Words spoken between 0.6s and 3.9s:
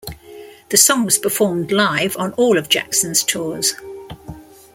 The song was performed live on all of Jackson's tours.